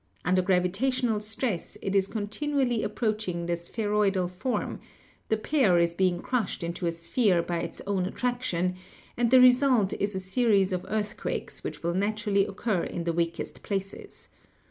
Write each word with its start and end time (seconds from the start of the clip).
Under 0.25 0.41
gravita 0.41 0.87
tional 0.87 1.21
stress 1.21 1.77
it 1.79 1.95
is 1.95 2.07
continually 2.07 2.81
approaching 2.81 3.45
the 3.45 3.55
spheroidal 3.55 4.27
form— 4.27 4.79
the 5.29 5.37
pear 5.37 5.77
is 5.77 5.93
being 5.93 6.23
crushed 6.23 6.63
into 6.63 6.87
a 6.87 6.91
sphere 6.91 7.43
by 7.43 7.59
its 7.59 7.83
own 7.85 8.07
attraction; 8.07 8.75
and 9.15 9.29
the 9.29 9.39
result 9.39 9.93
is 9.93 10.15
a 10.15 10.19
series 10.19 10.73
of 10.73 10.87
earthquakes 10.89 11.63
which 11.63 11.83
will 11.83 11.93
naturally 11.93 12.47
occur 12.47 12.81
in 12.83 13.03
the 13.03 13.13
weakest 13.13 13.61
places. 13.61 14.27